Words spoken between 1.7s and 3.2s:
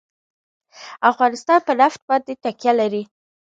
نفت باندې تکیه لري.